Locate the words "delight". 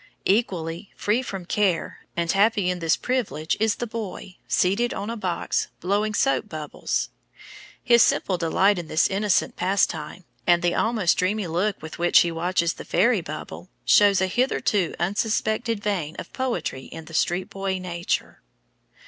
8.35-8.79